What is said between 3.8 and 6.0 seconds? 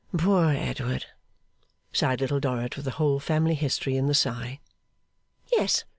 in the sigh. 'Yes.